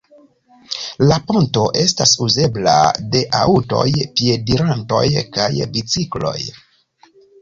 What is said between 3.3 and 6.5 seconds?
aŭtoj, piedirantoj kaj bicikloj.